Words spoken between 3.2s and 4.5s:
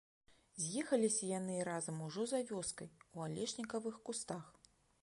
алешнікавых кустах.